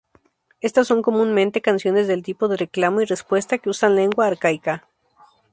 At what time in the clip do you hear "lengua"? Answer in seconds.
3.95-4.25